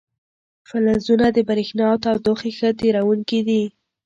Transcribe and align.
فلزونه 0.69 1.25
د 1.31 1.37
برېښنا 1.49 1.85
او 1.91 1.97
تودوخې 2.03 2.51
ښه 2.57 2.69
تیروونکي 2.81 3.39
دي. 3.47 3.63